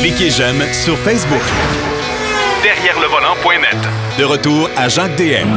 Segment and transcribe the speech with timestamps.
[0.00, 1.42] Cliquez j'aime sur Facebook.
[2.62, 3.76] Derrière le volant.net.
[4.18, 5.48] De retour à Jacques DM.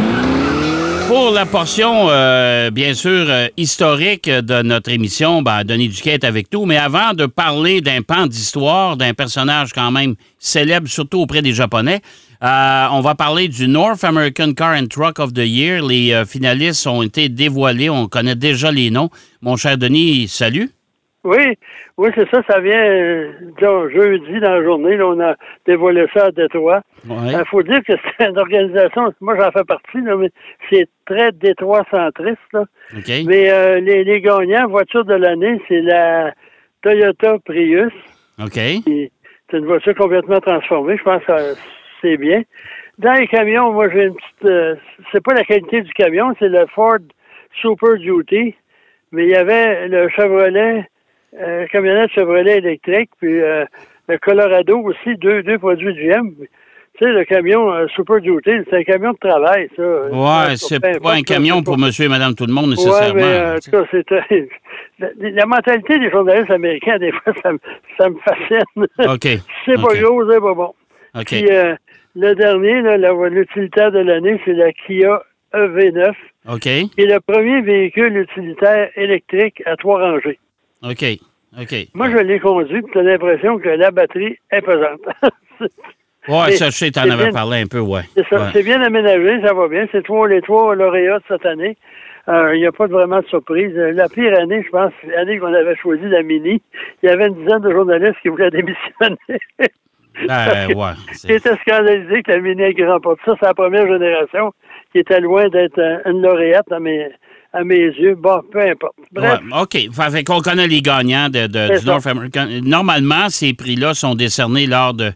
[1.08, 6.24] Pour la portion, euh, bien sûr, euh, historique de notre émission, ben, Denis Duquet est
[6.24, 6.66] avec nous.
[6.66, 11.54] Mais avant de parler d'un pan d'histoire, d'un personnage quand même célèbre, surtout auprès des
[11.54, 12.02] Japonais,
[12.44, 15.84] euh, on va parler du North American Car and Truck of the Year.
[15.86, 17.90] Les finalistes ont été dévoilés.
[17.90, 19.10] On connaît déjà les noms.
[19.42, 20.72] Mon cher Denis, salut.
[21.24, 21.58] Oui,
[21.98, 22.42] oui, c'est ça.
[22.50, 23.32] Ça vient euh,
[23.90, 24.98] jeudi dans la journée.
[24.98, 25.36] Là, on a
[25.66, 26.82] dévoilé ça à Détroit.
[27.06, 30.30] Il faut dire que c'est une organisation, moi j'en fais partie, là, mais
[30.70, 32.40] c'est très Détroit centriste.
[32.52, 32.66] Là.
[33.08, 36.34] Mais euh, les, les, gagnants, voiture de l'année, c'est la
[36.82, 37.94] Toyota Prius.
[38.40, 38.54] OK.
[38.56, 40.98] C'est une voiture complètement transformée.
[40.98, 41.56] Je pense que
[42.02, 42.44] c'est bien.
[42.98, 44.46] Dans les camions, moi j'ai une petite.
[44.46, 44.76] Euh,
[45.12, 47.00] c'est pas la qualité du camion, c'est le Ford
[47.62, 48.56] Super Duty.
[49.12, 50.90] Mais il y avait le Chevrolet
[51.42, 53.66] euh, camionnette Chevrolet électrique, puis euh,
[54.08, 56.32] le Colorado aussi, deux, deux produits GM.
[57.00, 59.84] Tu sais, le camion euh, Super Duty, c'est un camion de travail, ça.
[59.84, 63.20] Ouais, c'est pas un camion pour monsieur et madame tout le monde, nécessairement.
[63.20, 64.50] Ouais, mais en tout cas, c'est...
[65.20, 67.50] la, mentalité des journalistes américains, des fois, ça,
[67.98, 68.88] ça me fascine.
[69.00, 69.42] OK.
[69.66, 70.74] c'est pas gros, c'est pas bon.
[71.16, 71.26] OK.
[71.26, 71.48] Puis
[72.16, 72.82] le dernier,
[73.32, 75.24] l'utilitaire de l'année, c'est la Kia
[75.56, 76.14] EV9.
[76.48, 76.68] OK.
[76.68, 80.38] Et le premier véhicule utilitaire électrique à trois rangées.
[80.84, 81.04] OK.
[81.60, 81.76] OK.
[81.94, 85.02] Moi, je l'ai conduit, tu as l'impression que la batterie est pesante.
[86.28, 88.02] oui, ça, je sais, tu en avais parlé un peu, ouais.
[88.16, 88.52] C'est ça.
[88.52, 89.86] C'est bien aménagé, ça va bien.
[89.92, 91.78] C'est trois, les trois lauréats de cette année.
[92.28, 93.74] Euh, il n'y a pas vraiment de surprise.
[93.76, 96.62] La pire année, je pense, l'année qu'on avait choisi la Mini,
[97.02, 99.18] il y avait une dizaine de journalistes qui voulaient démissionner.
[100.28, 100.94] Ben, ouais.
[101.12, 103.16] C'était scandalisé que la Mini ait pas.
[103.26, 104.54] Ça, c'est la première génération
[104.92, 107.10] qui était loin d'être une lauréate à mes,
[107.54, 108.16] à mes yeux.
[108.16, 108.96] Bon, peu importe.
[109.12, 109.40] Bref.
[109.62, 109.78] OK.
[110.12, 112.48] Fait qu'on connaît les gagnants de, du North American.
[112.64, 115.12] Normalement, ces prix-là sont décernés lors de,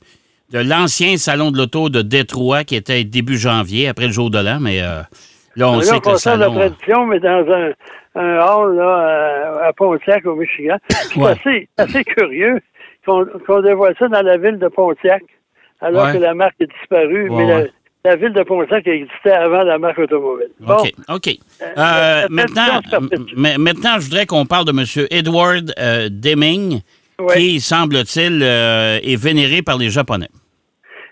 [0.52, 4.38] de l'ancien salon de l'auto de Détroit qui était début janvier, après le jour de
[4.38, 5.02] l'an, mais euh,
[5.56, 6.54] là, on sait que le salon...
[6.54, 7.72] la tradition, mais dans un,
[8.16, 10.78] un hall là, à, Pontiac, au Michigan.
[10.90, 12.60] C'est assez, assez curieux
[13.06, 15.24] qu'on qu dévoile ça dans la ville de Pontiac,
[15.82, 17.30] alors que la marque est disparue.
[17.32, 17.64] mais la
[18.16, 20.50] ville de Pontiac existait avant la marque automobile.
[20.68, 20.92] OK.
[21.10, 21.28] OK.
[21.62, 22.82] Euh, euh, maintenant,
[23.36, 25.08] maintenant, je voudrais qu'on parle de M.
[25.12, 26.82] Edward euh, Deming,
[27.34, 30.30] qui, semble-t-il, est vénéré par les Japonais.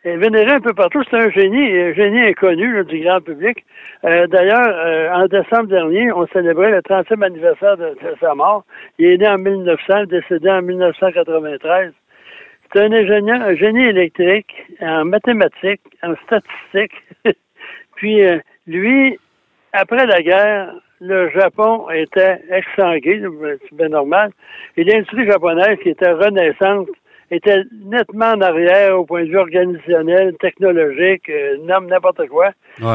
[0.04, 1.02] Est vénéré un peu partout.
[1.10, 3.66] C'est un génie, un génie inconnu du grand public.
[4.04, 8.64] D'ailleurs, en décembre dernier, on célébrait le 30e anniversaire de, de, sa mort.
[9.00, 11.92] Il est né en 1900, décédé en 1993.
[12.74, 17.02] C'est un ingénieur, un génie électrique en mathématiques, en statistiques.
[17.96, 19.18] Puis euh, lui,
[19.74, 23.22] après la guerre, le Japon était exsangué,
[23.62, 24.32] c'est bien normal.
[24.78, 26.88] Et l'industrie japonaise, qui était renaissante,
[27.32, 32.52] était nettement en arrière au point de vue organisationnel, technologique, euh, n'importe quoi.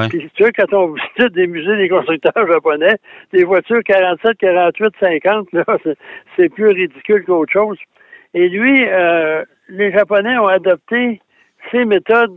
[0.08, 2.96] Puis tu vois, quand on visite des musées des constructeurs japonais,
[3.32, 5.64] des voitures 47, 48, 50, là,
[6.36, 7.78] c'est plus ridicule qu'autre chose.
[8.34, 11.20] Et lui, euh, les Japonais ont adopté
[11.70, 12.36] ces méthodes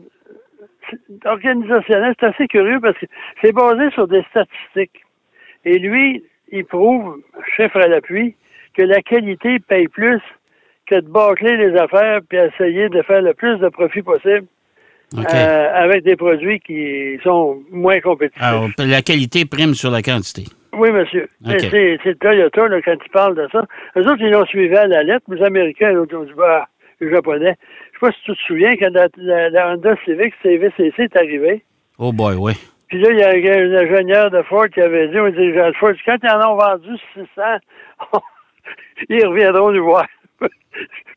[1.25, 2.15] organisationnelles.
[2.19, 3.05] C'est assez curieux parce que
[3.41, 5.03] c'est basé sur des statistiques.
[5.65, 7.21] Et lui, il prouve,
[7.55, 8.35] chiffre à l'appui,
[8.75, 10.21] que la qualité paye plus
[10.85, 14.47] que de bâcler les affaires puis essayer de faire le plus de profit possible
[15.15, 18.41] euh, avec des produits qui sont moins compétitifs.
[18.41, 20.43] Alors, la qualité prime sur la quantité.
[20.73, 21.29] Oui, monsieur.
[21.45, 23.63] C'est Toyota, là, quand il parle de ça.
[23.95, 25.25] Eux autres, ils l'ont suivi à la lettre.
[25.29, 26.67] Les Américains, ils ont dit, bah,
[27.11, 27.55] Japonais.
[27.93, 31.63] Je sais pas si tu te souviens, quand la, Honda Civic CVCC est arrivée.
[31.97, 32.53] Oh boy, oui.
[32.87, 35.93] Puis là, il y a un ingénieur de Ford qui avait dit, on dit, Ford,
[36.05, 37.25] quand ils en ont vendu 600,
[39.09, 40.05] ils reviendront nous voir.
[40.41, 40.47] Je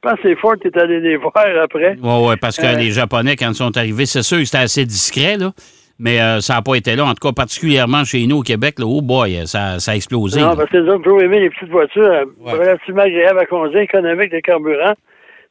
[0.03, 1.33] pense que c'est Ford qui est allé les voir
[1.63, 1.97] après.
[2.01, 4.59] Oui, oui, parce que euh, les Japonais, quand ils sont arrivés, c'est sûr que c'était
[4.59, 5.53] assez discret, là.
[5.99, 7.05] Mais euh, ça n'a pas été là.
[7.05, 10.41] En tout cas, particulièrement chez nous au Québec, là, oh boy, ça, ça a explosé.
[10.41, 13.81] Non, parce que les ont toujours aimé les petites voitures euh, relativement agréables à conduire,
[13.81, 14.95] économiques de carburant.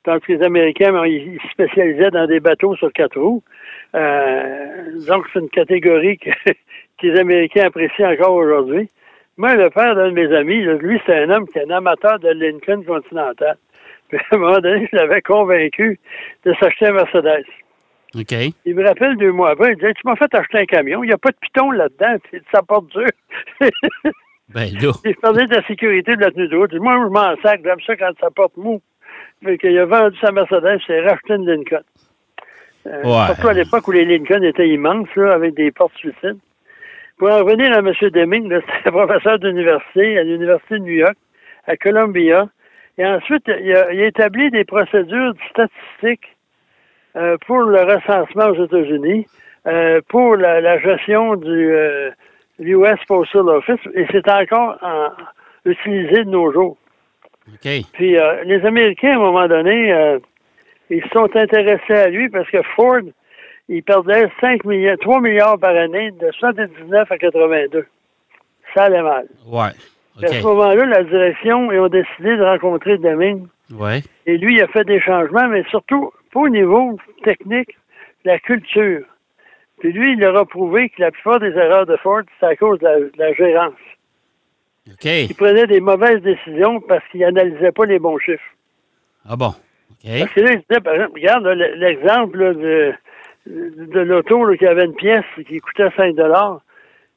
[0.06, 3.44] Tandis que les Américains, ils se spécialisaient dans des bateaux sur quatre roues.
[3.94, 6.30] donc, c'est une catégorie que,
[7.02, 8.90] les Américains apprécient encore aujourd'hui.
[9.38, 12.20] Moi, le père d'un de mes amis, lui, c'est un homme qui est un amateur
[12.20, 13.58] de Lincoln Continental.
[14.10, 16.00] Puis à un moment donné, je l'avais convaincu
[16.46, 17.46] de s'acheter un Mercedes.
[18.16, 18.34] OK.
[18.66, 21.08] Il me rappelle deux mois après, il dit Tu m'as fait acheter un camion, il
[21.08, 22.18] n'y a pas de piton là-dedans,
[22.54, 23.10] ça porte dur.
[24.50, 24.92] ben là.
[25.04, 26.74] Il parlait de la sécurité de la tenue de route.
[26.76, 28.82] Moi, je m'en sac, j'aime ça quand ça porte mou.
[29.46, 31.84] Fait qu'il a vendu sa Mercedes, c'est racheté une Lincoln.
[32.88, 33.26] Euh, ouais.
[33.28, 36.38] Surtout à l'époque où les Lincoln étaient immenses, là, avec des portes suicides.
[37.18, 37.92] Pour en revenir à M.
[38.12, 41.16] Deming, c'était professeur d'université à l'Université de New York,
[41.68, 42.48] à Columbia.
[42.98, 46.36] Et ensuite, il a, il a établi des procédures statistiques
[47.16, 49.28] euh, pour le recensement aux États-Unis,
[49.68, 52.10] euh, pour la, la gestion du euh,
[52.60, 55.12] US Postal Office, et c'est encore en-
[55.66, 56.78] utilisé de nos jours.
[57.94, 60.20] Puis euh, les Américains, à un moment donné, euh,
[60.90, 63.02] ils se sont intéressés à lui parce que Ford,
[63.70, 67.86] il perdait 5 milliards, 3 milliards par année de 79 à 82.
[68.74, 69.28] Ça allait mal.
[69.48, 69.72] Ouais.
[70.24, 73.48] À ce moment-là, la direction, ils ont décidé de rencontrer Deming.
[73.74, 74.02] Ouais.
[74.26, 77.76] Et lui, il a fait des changements, mais surtout, pas au niveau technique,
[78.24, 79.04] la culture.
[79.80, 82.56] Puis lui, il leur a prouvé que la plupart des erreurs de Ford, c'est à
[82.56, 83.74] cause de la, de la gérance.
[84.92, 85.06] OK.
[85.06, 88.44] Il prenait des mauvaises décisions parce qu'il n'analysait pas les bons chiffres.
[89.28, 89.48] Ah bon?
[89.48, 90.20] OK.
[90.20, 91.46] Parce que là, il disait, par exemple, regarde
[91.78, 92.94] l'exemple de,
[93.48, 96.16] de l'auto qui avait une pièce qui coûtait 5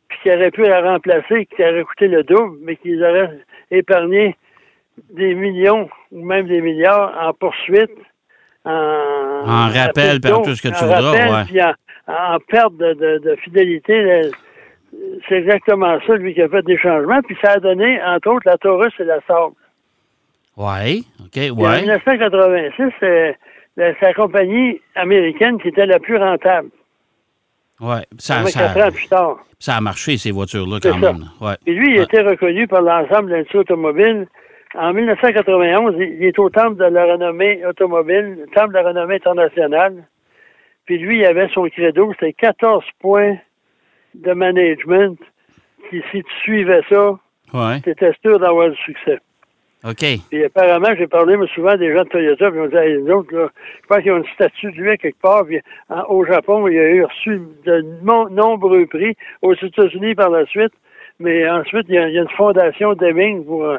[0.09, 3.31] puis qui aurait pu la remplacer, qui aurait coûté le double, mais qui aurait
[3.71, 4.37] épargné
[5.13, 7.91] des millions ou même des milliards en poursuite,
[8.65, 11.45] en, En rappel, en tout ce que tu voudras, rappel, ouais.
[11.47, 11.75] puis en,
[12.07, 14.31] en perte de, de- de fidélité.
[15.29, 17.21] C'est exactement ça, lui, qui a fait des changements.
[17.23, 19.55] Puis ça a donné, entre autres, la Taurus et la Sable.
[20.57, 21.01] Ouais.
[21.21, 21.31] OK.
[21.33, 21.81] Puis En Ouais.
[21.83, 23.37] 1986, c'est
[23.77, 26.71] la- compagnie américaine qui était la plus rentable.
[27.81, 28.03] Ouais.
[28.19, 29.37] Ça, ça, quatre ans plus tard.
[29.61, 31.13] ça a marché, ces voitures-là, quand ça.
[31.13, 31.25] même.
[31.41, 31.55] Ouais.
[31.67, 32.05] Et lui, il Ouais.
[32.05, 34.27] été reconnu par l'ensemble de l'industrie automobile.
[34.75, 38.83] En 1991, il il est au temple de la renommée automobile, le temple de la
[38.89, 40.05] renommée internationale.
[40.87, 43.37] Puis lui, il avait son credo, c'était 14 points
[44.19, 45.19] de management.
[45.91, 47.13] Qui, si tu suivais ça,
[47.55, 47.81] Ouais.
[47.83, 49.19] tu étais sûr d'avoir du succès.
[49.85, 50.05] OK.
[50.29, 52.95] Puis apparemment, j'ai parlé moi, souvent des gens de Toyota, puis ils m'ont dit, Hey,
[53.03, 53.49] les autres, là,
[53.81, 55.47] je pense qu'ils ont une statue de lui quelque part.
[55.47, 60.31] Puis en- au Japon, il a eu reçu de mon- nombreux prix, aux États-Unis par
[60.31, 60.73] la suite.
[61.21, 63.65] Mais ensuite, il y a, il y a une fondation Deming pour.
[63.65, 63.79] euh,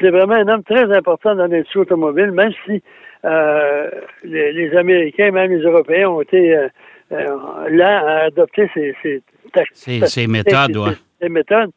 [0.00, 2.82] c'est vraiment un homme très important dans l'industrie automobile, même si
[3.24, 3.90] euh,
[4.24, 6.68] les, les Américains, même les Européens, ont été euh,
[7.12, 7.26] euh,
[7.70, 9.22] lents à adopter ces, ces,
[9.52, 10.90] tac- Ces- ces méthodes, ouais.
[10.90, 11.70] ces- ces méthodes.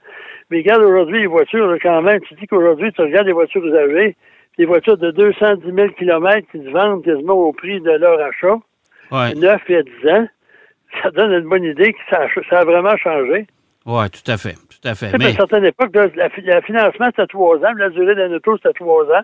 [0.49, 4.15] Mais regarde aujourd'hui les voitures, quand même, tu dis qu'aujourd'hui, tu regardes les voitures usagées,
[4.57, 8.55] des voitures de 210 000 km qui se vendent quasiment au prix de leur achat,
[9.11, 9.33] Ouais.
[9.35, 10.27] 9 et 10 ans,
[11.01, 13.47] ça donne une bonne idée que ça a, ça a vraiment changé.
[13.85, 14.53] Ouais, tout à fait.
[14.53, 15.07] Tout à fait.
[15.07, 18.31] Tu sais, Mais, à une certaine époque, le financement, c'était 3 ans, la durée d'un
[18.33, 19.23] auto, c'était 3 ans.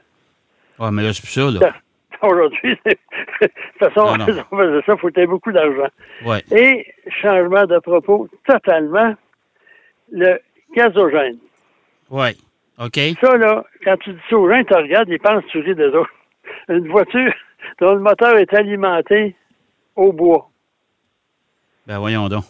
[0.80, 1.74] ouais, mais là, c'est plus ça, là.
[2.22, 2.96] Aujourd'hui, de
[3.42, 4.44] toute façon, Non, non.
[4.52, 5.88] on faisait ça, il foutait beaucoup d'argent.
[6.26, 6.44] Ouais.
[6.52, 9.14] Et changement de propos totalement,
[10.12, 10.40] le
[10.76, 11.38] gazogène.
[12.10, 12.36] Ouais.
[12.80, 13.00] OK.
[13.22, 15.60] Ça, là, quand tu dis ça aux gens, ils te regardent, ils pensent que tu
[15.60, 16.12] ris des autres.
[16.70, 17.34] Une voiture
[17.80, 19.36] dont le moteur est alimenté
[19.96, 20.50] au bois.
[21.88, 22.44] Ben, voyons donc.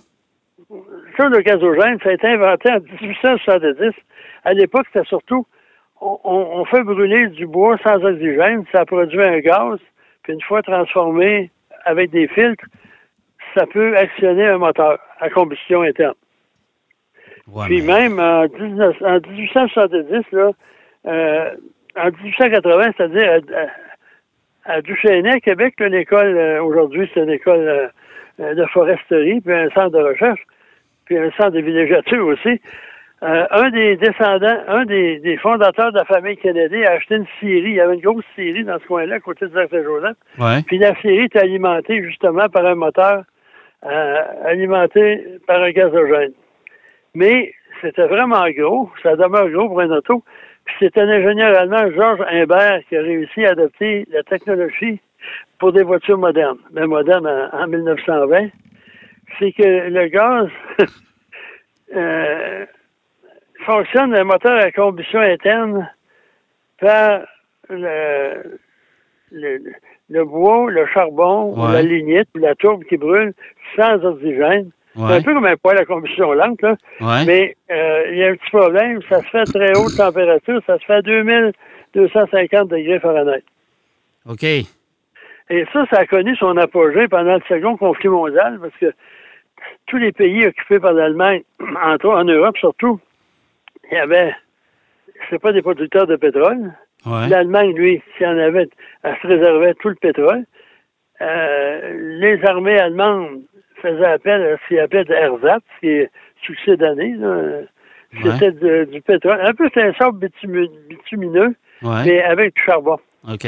[1.17, 3.93] Ça, le gazogène, ça a été inventé en 1870.
[4.43, 5.47] À l'époque, c'était surtout,
[6.01, 9.79] on, on- fait brûler du bois sans oxygène, ça produit un gaz,
[10.23, 11.49] puis une fois transformé
[11.85, 12.65] avec des filtres,
[13.55, 16.13] ça peut actionner un moteur à combustion interne.
[17.47, 20.51] Ouais, Puis mais- même en, 19 en 1870, là,
[21.07, 21.51] euh,
[21.95, 23.31] en 1880, c'est-à-dire
[24.65, 27.89] à, à, à Duchesnay, Québec, l'école, euh, aujourd'hui, c'est une école
[28.39, 30.41] euh, de foresterie, puis un centre de recherche,
[31.05, 32.61] puis un centre de villégiature aussi.
[33.23, 37.25] Euh, un des descendants, un des, des fondateurs de la famille Kennedy a acheté une
[37.39, 37.71] scierie.
[37.71, 40.15] Il y avait une grosse scierie dans ce coin-là, à côté de Saint-Joseph.
[40.37, 40.61] Ouais.
[40.67, 43.23] Puis la scierie est alimentée justement par un moteur
[43.85, 46.33] euh, alimenté par un gazogène.
[47.15, 50.23] Mais c'était vraiment gros, ça demeure gros pour un auto.
[50.65, 54.99] Puis c'est un ingénieur allemand, Georges Imbert, qui a réussi à adopter la technologie
[55.57, 56.59] pour des voitures modernes.
[56.71, 58.49] Ben, modernes en, en 1920.
[59.39, 60.49] C'est que le gaz
[61.95, 62.65] euh,
[63.65, 65.89] fonctionne, un moteur à combustion interne,
[66.79, 67.21] par
[67.69, 68.59] le,
[69.31, 69.59] le,
[70.09, 71.73] le bois, le charbon, Ouais.
[71.73, 73.33] la lignite, la tourbe qui brûle
[73.75, 74.71] sans oxygène.
[74.95, 76.75] C'est un peu comme un poêle à combustion lente, là.
[77.01, 77.25] Ouais.
[77.27, 80.59] Mais euh, il y a un petit problème, ça se fait à très haute température,
[80.65, 83.43] ça se fait à 2250 degrés Fahrenheit.
[84.27, 84.43] OK.
[84.43, 88.91] Et ça, ça a connu son apogée pendant le second conflit mondial, parce que
[89.85, 91.43] tous les pays occupés par l'Allemagne,
[92.03, 92.99] en Europe surtout,
[93.91, 94.35] il y avait,
[95.29, 96.73] c'est pas des producteurs de pétrole.
[97.05, 97.27] Ouais.
[97.29, 98.67] L'Allemagne, lui, s'il y en avait,
[99.03, 100.43] elle se réservait tout le pétrole.
[101.21, 103.41] Euh, les armées allemandes
[103.81, 107.15] faisaient appel à ce qu'ils appelaient de ersatz, qui est succès d'année.
[108.23, 108.51] C'était
[108.85, 109.39] du pétrole.
[109.41, 112.03] Un peu, c'est un sable bitumineux, bitumineux Ouais.
[112.05, 112.97] mais avec du charbon.
[113.31, 113.45] OK.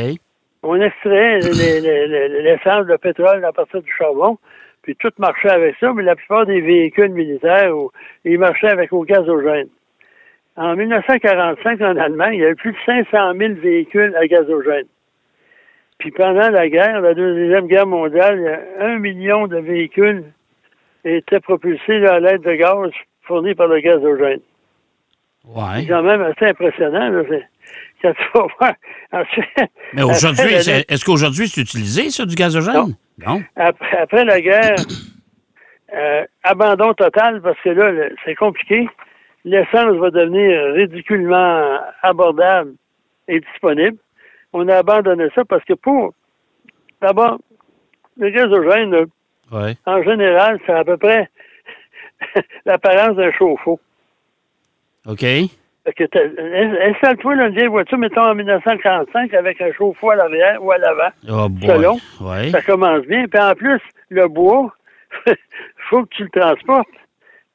[0.61, 4.37] On extrait les- les- les- l'essence, le pétrole à partir du charbon,
[4.83, 7.71] puis tout marchait avec ça, mais la plupart des véhicules militaires,
[8.25, 9.69] ils marchaient avec au gazogène.
[10.59, 14.87] En 1945, en Allemagne, il y avait plus de 500 000 véhicules à gazogène.
[15.99, 20.25] Puis pendant la guerre, la Deuxième Guerre mondiale, il y a un million de véhicules
[21.05, 24.41] étaient propulsés à l'aide de gaz fournis par le gazogène.
[25.45, 25.63] Ouais.
[25.77, 27.09] C'est quand même assez impressionnant.
[27.09, 27.23] Là.
[28.01, 28.73] Quand tu vas voir.
[29.13, 30.55] Ensuite, Mais aujourd'hui,
[30.89, 32.95] est-ce qu'aujourd'hui c'est utilisé, ça, du gazogène?
[33.25, 33.41] Non.
[33.55, 34.75] Après, après la guerre,
[35.93, 38.89] euh, abandon total parce que là, c'est compliqué.
[39.49, 42.73] L'essence va devenir ridiculement abordable
[43.27, 43.97] et disponible.
[44.53, 46.13] On a abandonné ça parce que pour.
[47.01, 47.39] D'abord,
[48.17, 49.05] le gazogène,
[49.51, 49.75] Ouais.
[49.87, 51.27] en général, c'est à peu près
[52.65, 53.79] l'apparence d'un chauffe-eau.
[55.07, 55.23] OK.
[55.87, 60.77] Installe-toi dans une vieille voiture, mettons en 1945, avec un chauffe-eau à l'arrière ou à
[60.77, 61.09] l'avant.
[61.27, 61.47] Oh.
[61.65, 61.97] Selon.
[62.21, 62.49] Ouais.
[62.51, 63.25] Ça commence bien.
[63.27, 64.71] Puis en plus, le bois,
[65.89, 66.87] faut que tu le transportes.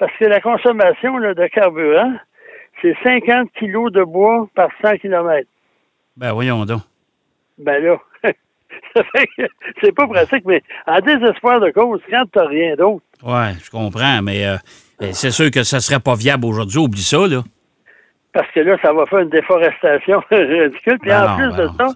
[0.05, 2.13] Parce que la consommation là, de carburant,
[2.83, 5.49] c'est 50 kilos de bois par 100 km.
[6.19, 6.83] Ben voyons donc.
[7.57, 7.97] Ben là,
[9.81, 14.21] c'est pas pratique, mais en désespoir de cause, quand t'as rien d'autre, Ouais, je comprends,
[14.23, 14.57] mais euh,
[15.01, 16.79] euh, c'est sûr que ça serait pas viable aujourd'hui.
[16.79, 17.43] Oublie ça, là.
[18.35, 20.99] parce que là, ça va faire une déforestation ridicule.
[21.01, 21.73] Puis Ben en non, plus ben de non.
[21.79, 21.95] ça,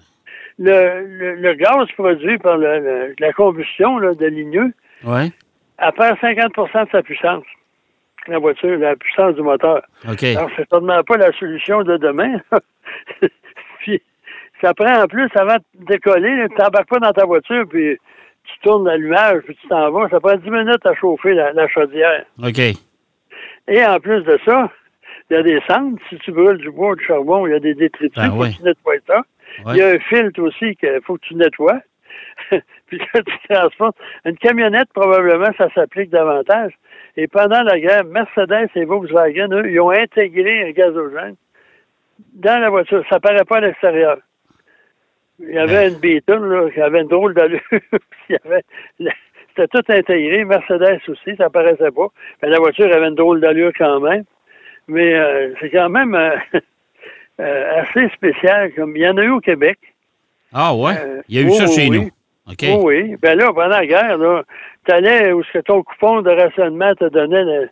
[0.58, 4.72] le, le, le gaz produit par le- le- la combustion là, de ligneux,
[5.04, 5.30] Ouais.
[5.78, 7.44] elle perd 50 de sa puissance.
[8.28, 9.82] La voiture, la puissance du moteur.
[10.08, 10.22] OK.
[10.22, 12.40] Alors, c'est certainement pas la solution de demain.
[13.80, 14.02] puis,
[14.60, 17.96] ça prend en plus, avant de décoller, tu n'embarques pas dans ta voiture, puis
[18.44, 20.08] tu tournes l'allumage, puis tu t'en vas.
[20.10, 22.24] Ça prend 10 minutes à chauffer la, la chaudière.
[22.42, 22.58] OK.
[23.68, 24.70] Et en plus de ça,
[25.30, 25.98] il y a des cendres.
[26.08, 28.14] Si tu brûles du bois ou du charbon, il y a des détritus.
[28.16, 28.52] Ben Il faut oui.
[28.52, 29.22] que tu nettoies ça.
[29.64, 29.72] Ouais.
[29.74, 31.80] Il y a un filtre aussi qu'il faut que tu nettoies.
[32.86, 33.84] puis là, tu.
[34.24, 36.72] Une camionnette, probablement, ça s'applique davantage.
[37.16, 41.36] Et pendant la guerre, Mercedes et Volkswagen, eux, ils ont intégré un gazogène
[42.34, 43.04] dans la voiture.
[43.10, 44.18] Ça paraît pas à l'extérieur.
[45.40, 47.60] Il y avait une Beetle, là, qui avait une drôle d'allure.
[47.70, 47.80] Puis
[48.30, 48.64] il y avait...
[49.48, 50.44] C'était tout intégré.
[50.44, 52.08] Mercedes aussi, ça paraissait pas.
[52.42, 54.24] Mais la voiture avait une drôle d'allure quand même.
[54.86, 56.36] Mais euh, c'est quand même euh,
[57.40, 58.72] euh, assez spécial.
[58.74, 59.78] Comme il y en a eu au Québec.
[60.52, 60.94] Ah ouais?
[61.28, 61.98] Il y a eu ça oui, chez oui.
[61.98, 62.10] nous.
[62.48, 63.16] Oui, oui.
[63.22, 64.42] Ben là, pendant la guerre, là,
[64.86, 67.68] t'allais où ce que ton coupon de rationnement te donnait le,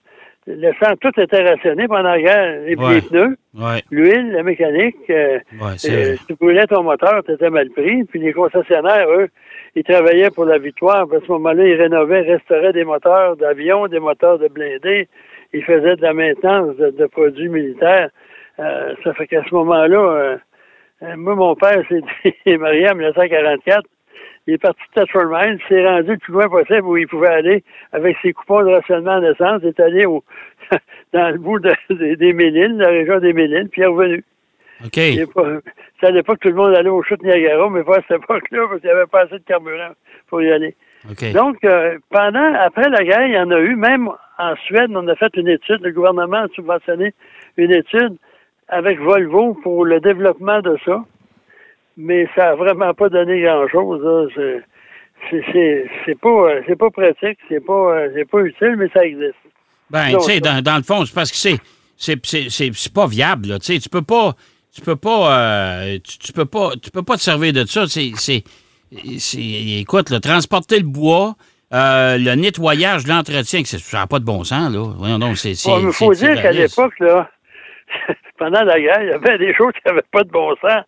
[0.48, 2.60] le sang, tout était rationné pendant la guerre.
[2.66, 2.94] Les, Ouais.
[2.94, 3.82] les pneus, Ouais.
[3.90, 4.96] l'huile, la mécanique.
[5.10, 8.04] euh, Ouais, euh, tu brûlais ton moteur, tu étais mal pris.
[8.04, 9.28] Puis les concessionnaires, eux,
[9.74, 11.06] ils travaillaient pour la victoire.
[11.08, 15.08] Puis à ce moment-là, ils rénovaient, restauraient des moteurs d'avion, des moteurs de blindés.
[15.52, 18.10] Ils faisaient de la maintenance de, de produits militaires.
[18.58, 20.36] Euh, ça fait qu'à ce moment-là,
[21.16, 23.82] moi, mon père s'est marié en 1944.
[24.46, 27.28] Il est parti de Tetford Mines, s'est rendu le plus loin possible où il pouvait
[27.28, 29.60] aller avec ses coupons de rationnement en essence.
[29.62, 30.22] Il est allé au,
[31.12, 34.24] dans le bout de- des- des Mélines, la région des Mélines, puis il est revenu.
[34.84, 34.92] OK.
[36.00, 38.22] C'est à l'époque que tout le monde allait au chute Niagara, mais pas à cette
[38.22, 39.92] époque-là, parce qu'il n'y avait pas assez de carburant
[40.28, 40.74] pour y aller.
[41.10, 41.32] OK.
[41.32, 45.08] Donc, euh, pendant, après la guerre, il y en a eu, même en Suède, on
[45.08, 47.14] a fait une étude, le gouvernement a subventionné
[47.56, 48.16] une étude
[48.68, 51.02] avec Volvo pour le développement de ça,
[51.96, 54.02] mais ça n'a vraiment pas donné grand-chose.
[54.02, 54.26] là.
[55.30, 59.34] C'est- pas, euh, c'est pas pratique, c'est pas, euh, c'est pas utile, mais ça existe.
[59.90, 61.56] Ben, tu sais, dans, dans le fond, c'est parce que c'est
[61.96, 63.58] c'est pas viable, là.
[63.58, 64.34] Tu sais, tu peux pas
[64.74, 67.86] tu peux pas euh, tu, tu peux pas tu peux pas te servir de ça.
[67.86, 68.44] C'est
[69.00, 71.34] écoute, le transporter le bois,
[71.72, 74.92] euh, le nettoyage, l'entretien, ça n'a pas de bon sens, là.
[74.98, 77.30] Voyons donc, c'est Il faut dire qu'à l'époque, là,
[78.38, 80.84] pendant la guerre, il y avait des choses qui n'avaient pas de bon sens,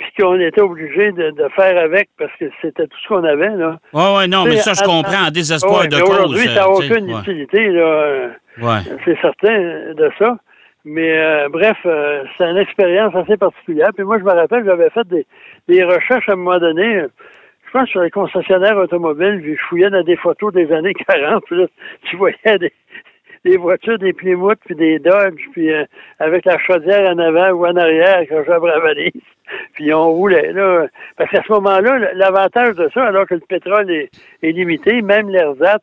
[0.00, 3.50] puis qu'on était obligé de, de faire avec parce que c'était tout ce qu'on avait.
[3.50, 3.78] Là.
[3.92, 6.10] Ouais, ouais, non, mais ça, je comprends, en désespoir Ouais, de cause.
[6.10, 7.20] Aujourd'hui, ça n'a euh, tu sais, aucune ouais.
[7.20, 8.30] utilité, là.
[8.62, 8.80] Ouais.
[9.04, 9.58] C'est certain
[9.94, 10.38] de ça.
[10.86, 13.90] Mais euh, bref, euh, c'est une expérience assez particulière.
[13.94, 15.26] Puis moi, je me rappelle, j'avais fait des,
[15.68, 17.04] des recherches à un moment donné,
[17.66, 21.56] je pense sur les concessionnaires automobiles, je fouillais dans des photos des années 40, puis
[21.56, 21.66] là,
[22.04, 22.72] tu voyais des,
[23.44, 25.84] des voitures, des Plymouth, puis des Dodge, puis euh,
[26.18, 29.12] avec la chaudière en avant ou en arrière, quand j'avais la valise.
[29.74, 30.86] Puis on roulait, là.
[31.16, 34.08] Parce qu'à ce moment-là, l'avantage de ça, alors que le pétrole est,
[34.42, 35.82] limité, même l'ersatz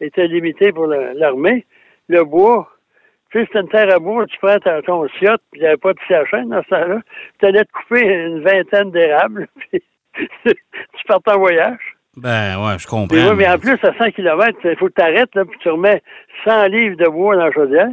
[0.00, 1.64] était limité pour le- l'armée,
[2.08, 2.68] le bois,
[3.30, 5.68] tu sais, c'était une terre à bois, tu prends ta- ton siotte, puis il n'y
[5.68, 7.00] avait pas de à chaîne dans ce temps-là,
[7.38, 9.82] tu allais te couper une vingtaine d'érables, puis
[10.44, 11.93] tu partais en voyage.
[12.16, 13.16] Ben, ouais, je comprends.
[13.16, 15.68] Oui, mais en plus, à 100 km, il faut que tu arrêtes, là, puis tu
[15.68, 16.02] remets
[16.44, 17.88] 100 livres de bois dans la chaudière.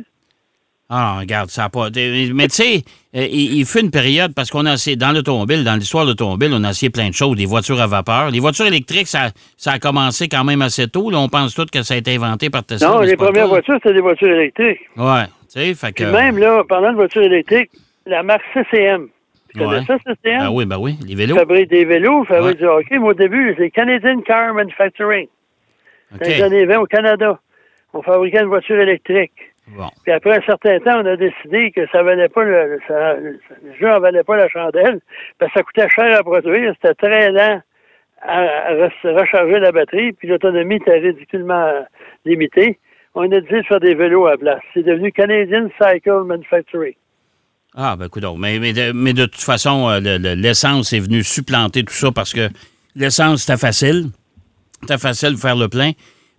[0.94, 1.88] Ah, regarde, ça n'a pas.
[2.34, 2.84] Mais tu sais,
[3.16, 6.10] euh, il, il fut une période, parce qu'on a essayé, dans l'automobile, dans l'histoire de
[6.10, 8.30] l'automobile, on a essayé plein de choses, des voitures à vapeur.
[8.30, 11.10] Les voitures électriques, ça, ça a commencé quand même assez tôt.
[11.10, 12.90] Là, on pense tous que ça a été inventé par Tesla.
[12.90, 14.82] Non, les premières voitures, c'était des voitures électriques.
[14.98, 15.24] Ouais.
[15.54, 16.04] Tu sais, fait que.
[16.04, 17.72] Puis même, là, parlant de voitures électriques,
[18.06, 19.08] la marque CCM.
[19.54, 19.86] Tu connais Ouais.
[19.86, 20.40] ça, CCM?
[20.40, 21.36] Ben oui, ben oui, les vélos.
[21.36, 22.56] fabrique des vélos, fabrique Ouais.
[22.56, 23.00] du hockey.
[23.00, 25.28] Mais au début, c'est Canadian Car Manufacturing.
[26.12, 27.40] Dans les années 20 au Canada.
[27.94, 29.34] On fabriquait une voiture électrique.
[29.68, 29.88] Bon.
[30.04, 33.40] Puis après un certain temps, on a décidé que ça valait pas le, ça, le
[33.80, 35.00] jeu en valait pas la chandelle,
[35.38, 37.62] parce que ça coûtait cher à produire, c'était très lent
[38.22, 41.82] à, à re- recharger la batterie, puis l'autonomie était ridiculement euh,
[42.26, 42.80] limitée.
[43.16, 44.62] On a décidé de faire des vélos à la place.
[44.74, 46.96] C'est devenu Canadian Cycle Manufacturing.
[47.76, 51.00] Ah, ben, écoute, mais, mais, de, mais de toute façon, euh, le- le- l'essence est
[51.00, 52.50] venue supplanter tout ça parce que
[52.96, 54.08] l'essence, c'était facile.
[54.82, 55.92] C'était facile de faire le plein.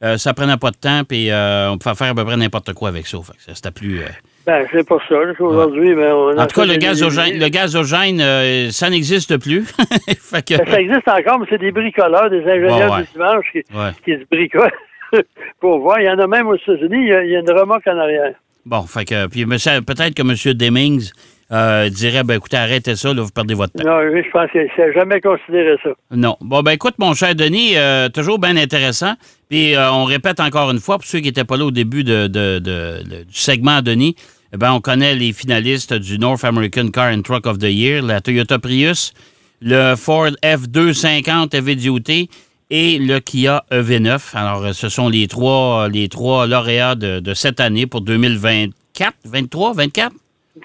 [0.05, 2.73] Euh, ça prenait pas de temps, puis euh, on pouvait faire à peu près n'importe
[2.75, 3.19] quoi avec ça.
[3.39, 4.01] C'était plus.
[4.01, 4.07] euh,
[4.47, 5.15] Ben, c'est pour ça.
[5.15, 9.65] là, qu'aujourd'hui, ben, on En tout cas, le gazogène, le gazogène ça n'existe plus.
[10.19, 13.03] fait que, Ben, ça existe encore, mais c'est des bricoleurs, des ingénieurs Ouais, ouais.
[13.05, 13.91] du dimanche qui, Ouais.
[14.05, 14.71] qui se bricolent
[15.61, 16.01] pour voir.
[16.01, 17.87] Il y en a même aux États-Unis, il y a, il y a une remorque
[17.87, 18.35] en arrière.
[18.65, 20.55] Bon, fait que, puis peut-être que M.
[20.57, 21.11] Demings
[21.51, 23.85] euh, dirait, ben écoutez, arrêtez ça, là, vous perdez votre temps.
[23.85, 25.91] Non, lui, je pense qu'il n'a jamais considéré ça.
[26.11, 26.37] Non.
[26.41, 29.15] Bon, ben écoute, mon cher Denis, euh, toujours bien intéressant.
[29.51, 32.05] Puis euh, on répète encore une fois, pour ceux qui n'étaient pas là au début
[32.05, 34.15] de, de- de- de- du segment Denis,
[34.55, 38.03] eh ben, on connaît les finalistes du North American Car and Truck of the Year,
[38.03, 39.13] la Toyota Prius,
[39.61, 42.31] le Ford F250 Heavy Duty
[42.73, 44.35] et le Kia EV9.
[44.35, 49.13] Alors, euh, ce sont les trois, les trois lauréats de, de cette année pour 2024,
[49.27, 50.13] 23, 24?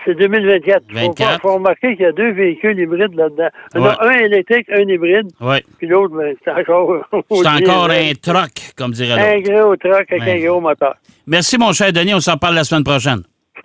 [0.06, 0.84] C'est 2024.
[0.90, 1.42] Il faut, 24.
[1.42, 3.50] faut remarquer qu'il y a deux véhicules hybrides là-dedans.
[3.76, 5.58] A un électrique, un hybride, Oui.
[5.78, 7.06] puis l'autre, ben, c'est encore...
[7.32, 9.52] C'est encore un truck, comme dirait Un l'autre.
[9.52, 10.44] gros truck avec Ouais.
[10.44, 10.96] un gros moteur.
[11.26, 12.14] Merci, mon cher Denis.
[12.14, 13.22] On s'en parle la semaine prochaine.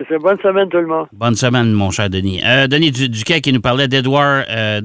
[0.09, 1.05] C'est bonne semaine, tout le monde.
[1.13, 2.41] Bonne semaine, mon cher Denis.
[2.45, 4.81] Euh, Denis Du- Duquet qui nous parlait d'Edward euh,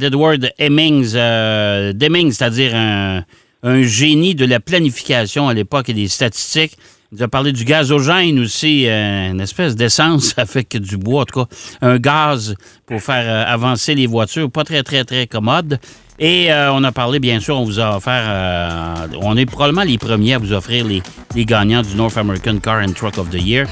[0.58, 3.22] Hemmings, euh, Demings, c'est-à-dire un,
[3.62, 6.76] un génie de la planification à l'époque et des statistiques.
[7.10, 11.24] Il nous a parlé du gazogène aussi, euh, une espèce d'essence avec du bois, en
[11.24, 12.54] tout cas, un gaz
[12.86, 15.78] pour faire euh, avancer les voitures, pas très, très, très commode.
[16.20, 19.84] Et euh, on a parlé, bien sûr, on vous a offert, euh, on est probablement
[19.84, 21.00] les premiers à vous offrir les,
[21.36, 23.66] les gagnants du North American Car and Truck of the Year.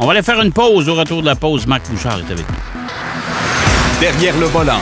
[0.00, 0.88] On va aller faire une pause.
[0.88, 2.56] Au retour de la pause, Marc Bouchard est avec nous.
[4.00, 4.80] Derrière le volant.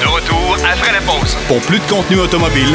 [0.00, 1.36] De retour après la pause.
[1.46, 2.74] Pour plus de contenu automobile,